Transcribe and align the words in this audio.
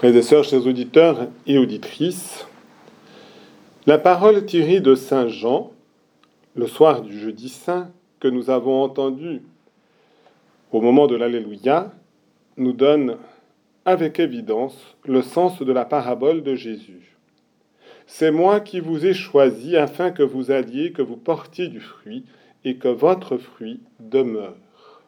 Frères 0.00 0.16
et 0.16 0.22
sœurs, 0.22 0.44
chers 0.44 0.66
auditeurs 0.66 1.28
et 1.46 1.58
auditrices, 1.58 2.46
la 3.84 3.98
parole 3.98 4.46
tirée 4.46 4.80
de 4.80 4.94
Saint 4.94 5.28
Jean, 5.28 5.72
le 6.54 6.66
soir 6.66 7.02
du 7.02 7.20
jeudi 7.20 7.50
saint, 7.50 7.90
que 8.18 8.26
nous 8.26 8.48
avons 8.48 8.82
entendue 8.82 9.42
au 10.72 10.80
moment 10.80 11.06
de 11.06 11.16
l'Alléluia, 11.16 11.92
nous 12.56 12.72
donne 12.72 13.18
avec 13.84 14.18
évidence 14.18 14.96
le 15.04 15.20
sens 15.20 15.60
de 15.60 15.70
la 15.70 15.84
parabole 15.84 16.42
de 16.42 16.54
Jésus. 16.54 17.14
C'est 18.06 18.30
moi 18.30 18.60
qui 18.60 18.80
vous 18.80 19.04
ai 19.04 19.12
choisi 19.12 19.76
afin 19.76 20.12
que 20.12 20.22
vous 20.22 20.50
alliez, 20.50 20.92
que 20.92 21.02
vous 21.02 21.18
portiez 21.18 21.68
du 21.68 21.80
fruit 21.80 22.24
et 22.64 22.76
que 22.76 22.88
votre 22.88 23.36
fruit 23.36 23.80
demeure. 23.98 25.02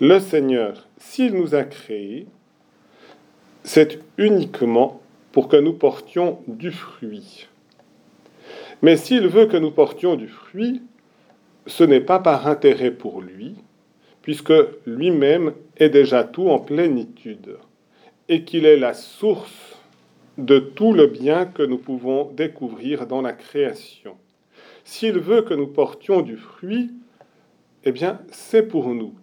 Le 0.00 0.18
Seigneur, 0.18 0.88
s'il 0.98 1.34
nous 1.34 1.54
a 1.54 1.62
créés, 1.62 2.26
c'est 3.64 3.98
uniquement 4.18 5.00
pour 5.32 5.48
que 5.48 5.56
nous 5.56 5.72
portions 5.72 6.38
du 6.46 6.70
fruit. 6.70 7.48
Mais 8.82 8.96
s'il 8.96 9.26
veut 9.26 9.46
que 9.46 9.56
nous 9.56 9.70
portions 9.70 10.14
du 10.14 10.28
fruit, 10.28 10.82
ce 11.66 11.82
n'est 11.82 12.00
pas 12.00 12.18
par 12.18 12.46
intérêt 12.46 12.90
pour 12.90 13.22
lui, 13.22 13.56
puisque 14.22 14.52
lui-même 14.86 15.54
est 15.78 15.88
déjà 15.88 16.24
tout 16.24 16.48
en 16.50 16.58
plénitude, 16.58 17.56
et 18.28 18.44
qu'il 18.44 18.66
est 18.66 18.76
la 18.76 18.94
source 18.94 19.76
de 20.36 20.58
tout 20.58 20.92
le 20.92 21.06
bien 21.06 21.46
que 21.46 21.62
nous 21.62 21.78
pouvons 21.78 22.30
découvrir 22.32 23.06
dans 23.06 23.22
la 23.22 23.32
création. 23.32 24.16
S'il 24.84 25.18
veut 25.18 25.42
que 25.42 25.54
nous 25.54 25.68
portions 25.68 26.20
du 26.20 26.36
fruit, 26.36 26.90
eh 27.84 27.92
bien, 27.92 28.20
c'est 28.30 28.62
pour 28.62 28.94
nous 28.94 29.14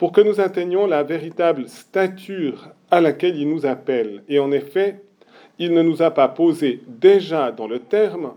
pour 0.00 0.12
que 0.12 0.22
nous 0.22 0.40
atteignions 0.40 0.86
la 0.86 1.02
véritable 1.02 1.68
stature 1.68 2.70
à 2.90 3.02
laquelle 3.02 3.36
il 3.36 3.50
nous 3.50 3.66
appelle. 3.66 4.24
Et 4.30 4.38
en 4.38 4.50
effet, 4.50 5.02
il 5.58 5.74
ne 5.74 5.82
nous 5.82 6.00
a 6.00 6.10
pas 6.10 6.28
posé 6.28 6.80
déjà 6.88 7.52
dans 7.52 7.68
le 7.68 7.80
terme, 7.80 8.32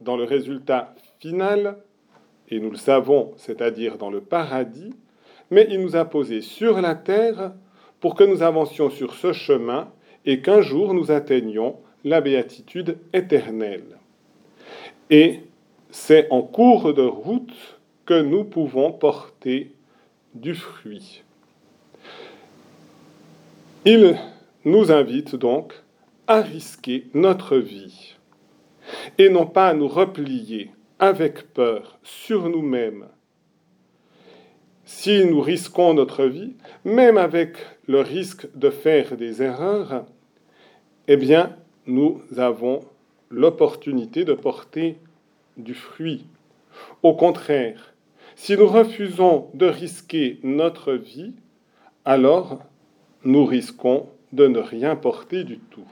dans 0.00 0.16
le 0.16 0.24
résultat 0.24 0.96
final, 1.20 1.78
et 2.48 2.58
nous 2.58 2.72
le 2.72 2.76
savons, 2.76 3.34
c'est-à-dire 3.36 3.98
dans 3.98 4.10
le 4.10 4.20
paradis, 4.20 4.92
mais 5.52 5.68
il 5.70 5.80
nous 5.80 5.94
a 5.94 6.04
posé 6.04 6.40
sur 6.40 6.80
la 6.80 6.96
terre 6.96 7.52
pour 8.00 8.16
que 8.16 8.24
nous 8.24 8.42
avancions 8.42 8.90
sur 8.90 9.14
ce 9.14 9.32
chemin 9.32 9.92
et 10.26 10.40
qu'un 10.40 10.60
jour 10.60 10.92
nous 10.92 11.12
atteignions 11.12 11.76
la 12.02 12.20
béatitude 12.20 12.98
éternelle. 13.12 13.96
Et 15.08 15.38
c'est 15.92 16.26
en 16.30 16.42
cours 16.42 16.94
de 16.94 17.02
route 17.02 17.78
que 18.06 18.20
nous 18.20 18.42
pouvons 18.42 18.90
porter 18.90 19.70
du 20.40 20.54
fruit. 20.54 21.22
Il 23.84 24.18
nous 24.64 24.92
invite 24.92 25.34
donc 25.36 25.74
à 26.26 26.40
risquer 26.40 27.06
notre 27.14 27.56
vie 27.56 28.16
et 29.18 29.28
non 29.28 29.46
pas 29.46 29.68
à 29.68 29.74
nous 29.74 29.88
replier 29.88 30.70
avec 30.98 31.52
peur 31.52 31.98
sur 32.02 32.48
nous-mêmes. 32.48 33.06
Si 34.84 35.24
nous 35.24 35.40
risquons 35.40 35.94
notre 35.94 36.24
vie, 36.24 36.54
même 36.84 37.18
avec 37.18 37.56
le 37.86 38.00
risque 38.00 38.48
de 38.54 38.70
faire 38.70 39.16
des 39.16 39.42
erreurs, 39.42 40.06
eh 41.08 41.16
bien, 41.16 41.56
nous 41.86 42.22
avons 42.36 42.80
l'opportunité 43.30 44.24
de 44.24 44.32
porter 44.32 44.96
du 45.56 45.74
fruit. 45.74 46.26
Au 47.02 47.14
contraire, 47.14 47.94
si 48.38 48.56
nous 48.56 48.68
refusons 48.68 49.50
de 49.52 49.66
risquer 49.66 50.38
notre 50.44 50.92
vie, 50.92 51.32
alors 52.04 52.60
nous 53.24 53.44
risquons 53.44 54.06
de 54.32 54.46
ne 54.46 54.60
rien 54.60 54.94
porter 54.94 55.42
du 55.42 55.58
tout. 55.58 55.88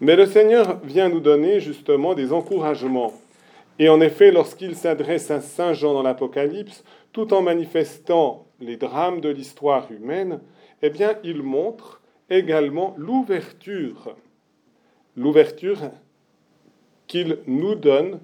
Mais 0.00 0.16
le 0.16 0.24
Seigneur 0.24 0.80
vient 0.82 1.10
nous 1.10 1.20
donner 1.20 1.60
justement 1.60 2.14
des 2.14 2.32
encouragements. 2.32 3.12
Et 3.78 3.90
en 3.90 4.00
effet, 4.00 4.32
lorsqu'il 4.32 4.74
s'adresse 4.74 5.30
à 5.30 5.42
Saint 5.42 5.74
Jean 5.74 5.92
dans 5.92 6.02
l'Apocalypse, 6.02 6.84
tout 7.12 7.34
en 7.34 7.42
manifestant 7.42 8.46
les 8.58 8.78
drames 8.78 9.20
de 9.20 9.28
l'histoire 9.28 9.92
humaine, 9.92 10.40
eh 10.80 10.88
bien, 10.88 11.16
il 11.22 11.42
montre 11.42 12.00
également 12.30 12.94
l'ouverture, 12.96 14.16
l'ouverture 15.16 15.90
qu'il 17.06 17.40
nous 17.46 17.74
donne 17.74 18.20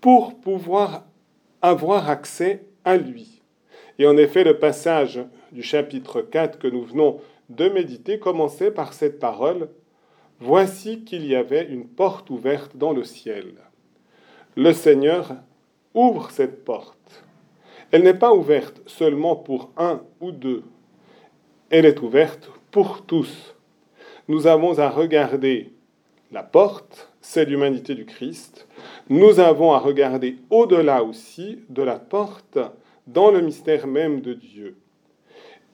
pour 0.00 0.40
pouvoir 0.40 1.04
avoir 1.62 2.08
accès 2.08 2.64
à 2.84 2.96
lui. 2.96 3.42
Et 3.98 4.06
en 4.06 4.16
effet, 4.16 4.44
le 4.44 4.58
passage 4.58 5.20
du 5.52 5.62
chapitre 5.62 6.22
4 6.22 6.58
que 6.58 6.68
nous 6.68 6.84
venons 6.84 7.20
de 7.48 7.68
méditer 7.68 8.18
commençait 8.18 8.70
par 8.70 8.92
cette 8.92 9.18
parole 9.18 9.68
Voici 10.42 11.04
qu'il 11.04 11.26
y 11.26 11.36
avait 11.36 11.66
une 11.66 11.86
porte 11.86 12.30
ouverte 12.30 12.74
dans 12.74 12.94
le 12.94 13.04
ciel. 13.04 13.52
Le 14.56 14.72
Seigneur 14.72 15.34
ouvre 15.92 16.30
cette 16.30 16.64
porte. 16.64 17.24
Elle 17.90 18.04
n'est 18.04 18.14
pas 18.14 18.32
ouverte 18.32 18.80
seulement 18.86 19.36
pour 19.36 19.70
un 19.76 20.02
ou 20.20 20.32
deux. 20.32 20.62
Elle 21.68 21.84
est 21.84 22.00
ouverte 22.00 22.50
pour 22.70 23.04
tous. 23.04 23.54
Nous 24.28 24.46
avons 24.46 24.78
à 24.78 24.88
regarder 24.88 25.72
la 26.32 26.42
porte, 26.42 27.12
c'est 27.20 27.44
l'humanité 27.44 27.94
du 27.94 28.06
Christ. 28.06 28.66
Nous 29.10 29.40
avons 29.40 29.72
à 29.72 29.80
regarder 29.80 30.36
au-delà 30.50 31.02
aussi 31.02 31.58
de 31.68 31.82
la 31.82 31.98
porte 31.98 32.60
dans 33.08 33.32
le 33.32 33.40
mystère 33.40 33.88
même 33.88 34.20
de 34.20 34.34
Dieu. 34.34 34.76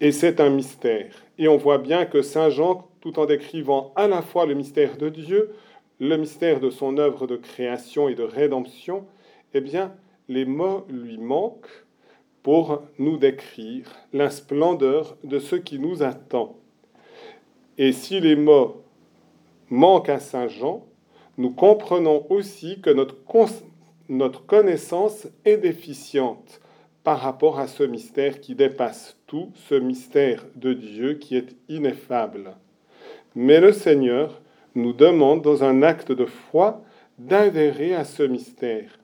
Et 0.01 0.11
c'est 0.11 0.41
un 0.41 0.49
mystère. 0.49 1.13
Et 1.37 1.47
on 1.47 1.59
voit 1.59 1.77
bien 1.77 2.07
que 2.07 2.23
Saint 2.23 2.49
Jean, 2.49 2.89
tout 3.03 3.19
en 3.19 3.27
décrivant 3.27 3.93
à 3.95 4.09
la 4.09 4.23
fois 4.23 4.47
le 4.47 4.55
mystère 4.55 4.97
de 4.97 5.11
Dieu, 5.11 5.53
le 6.01 6.17
mystère 6.17 6.61
de 6.61 6.71
son 6.71 6.97
œuvre 6.97 7.27
de 7.27 7.37
création 7.37 8.09
et 8.09 8.15
de 8.15 8.23
rédemption, 8.23 9.05
eh 9.53 9.61
bien, 9.61 9.93
les 10.31 10.47
mots 10.47 10.87
lui 10.89 11.19
manquent 11.19 11.85
pour 12.43 12.85
nous 12.99 13.19
décrire 13.19 13.85
la 14.15 14.31
splendeur 14.31 15.15
de 15.25 15.39
ce 15.39 15.57
qui 15.57 15.79
nous 15.79 16.03
attend. 16.03 16.57
Et 17.77 17.93
si 17.93 18.19
les 18.19 18.35
mots 18.35 18.83
manquent 19.69 20.09
à 20.09 20.21
Saint 20.21 20.49
Jean, 20.49 20.87
nous 21.39 21.51
comprenons 21.51 22.27
aussi 22.31 22.81
que 22.81 22.91
notre, 22.91 24.47
connaissance 24.47 25.29
est 25.45 25.59
déficiente 25.59 26.61
par 27.05 27.21
rapport 27.21 27.59
à 27.59 27.67
ce 27.67 27.83
mystère 27.83 28.41
qui 28.41 28.55
dépasse 28.55 29.17
tout, 29.27 29.51
ce 29.55 29.75
mystère 29.75 30.45
de 30.57 30.73
Dieu 30.73 31.15
qui 31.15 31.37
est 31.37 31.55
ineffable. 31.69 32.57
Mais 33.35 33.61
le 33.61 33.73
Seigneur 33.73 34.41
nous 34.75 34.93
demande 34.93 35.43
dans 35.43 35.63
un 35.63 35.83
acte 35.83 36.11
de 36.11 36.25
foi 36.25 36.83
d'adhérer 37.19 37.95
à 37.95 38.05
ce 38.05 38.23
mystère 38.23 38.99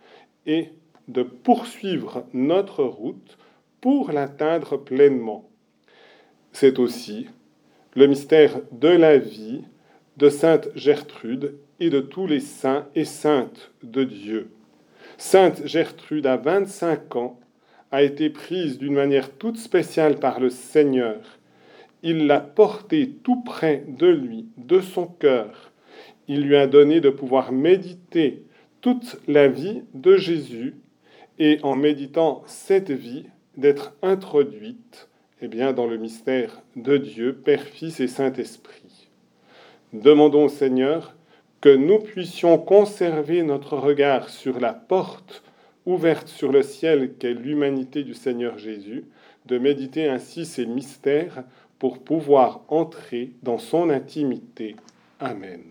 et 0.47 0.71
de 1.09 1.23
poursuivre 1.23 2.25
notre 2.33 2.85
route 2.85 3.39
pour 3.81 4.13
l'atteindre 4.13 4.77
pleinement. 4.77 5.49
C'est 6.53 6.79
aussi 6.79 7.29
le 7.95 8.07
mystère 8.07 8.61
de 8.73 8.89
la 8.89 9.19
vie 9.19 9.65
de 10.17 10.29
Sainte 10.29 10.69
Gertrude 10.75 11.59
et 11.83 11.91
de 11.91 12.01
tous 12.01 12.29
les 12.29 12.39
saints 12.39 12.87
et 12.95 13.05
saintes 13.05 13.73
de 13.83 14.05
Dieu. 14.05 14.51
Sainte 15.19 15.67
Gertrude, 15.67 16.29
à 16.29 16.37
25 16.37 17.17
ans, 17.17 17.41
a 17.91 18.05
été 18.05 18.31
prise 18.31 18.79
d'une 18.79 18.95
manière 18.95 19.33
toute 19.33 19.57
spéciale 19.57 20.21
par 20.21 20.39
le 20.39 20.49
Seigneur. 20.49 21.19
Il 22.05 22.29
l'a 22.29 22.39
portée 22.39 23.11
tout 23.25 23.43
près 23.43 23.85
de 23.89 24.07
lui, 24.07 24.47
de 24.59 24.81
son 24.81 25.07
cœur. 25.07 25.73
Il 26.29 26.43
lui 26.43 26.55
a 26.55 26.69
donné 26.69 27.01
de 27.01 27.11
pouvoir 27.11 27.51
méditer 27.51 28.45
toute 28.81 29.17
la 29.27 29.49
vie 29.49 29.83
de 29.93 30.17
Jésus 30.17 30.77
et 31.41 31.59
en 31.65 31.75
méditant 31.75 32.45
cette 32.47 32.93
vie, 32.93 33.27
d'être 33.57 33.93
introduite 34.03 35.09
eh 35.41 35.49
bien, 35.49 35.73
dans 35.73 35.89
le 35.89 35.97
mystère 35.97 36.63
de 36.77 36.97
Dieu, 36.97 37.35
Père, 37.35 37.65
Fils 37.65 37.99
et 37.99 38.07
Saint-Esprit. 38.07 39.09
Demandons 39.93 40.45
au 40.45 40.49
Seigneur 40.49 41.17
que 41.63 41.75
nous 41.75 42.01
puissions 42.01 42.59
conserver 42.59 43.43
notre 43.43 43.79
regard 43.79 44.29
sur 44.29 44.61
la 44.61 44.75
porte 44.75 45.43
ouverte 45.87 46.29
sur 46.29 46.53
le 46.53 46.63
ciel 46.63 47.15
qu'est 47.19 47.35
l'humanité 47.35 48.03
du 48.03 48.15
Seigneur 48.15 48.59
Jésus, 48.59 49.05
de 49.47 49.59
méditer 49.59 50.09
ainsi 50.09 50.45
ces 50.45 50.67
mystères 50.67 51.45
pour 51.79 52.01
pouvoir 52.01 52.63
entrer 52.69 53.31
dans 53.43 53.59
son 53.59 53.91
intimité. 53.91 54.77
Amen. 55.19 55.63